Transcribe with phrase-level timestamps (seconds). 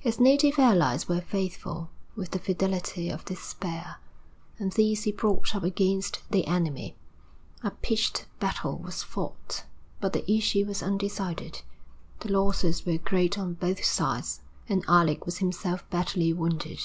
[0.00, 3.98] His native allies were faithful, with the fidelity of despair,
[4.58, 6.96] and these he brought up against the enemy.
[7.62, 9.62] A pitched battle was fought,
[10.00, 11.62] but the issue was undecided.
[12.18, 16.82] The losses were great on both sides, and Alec was himself badly wounded.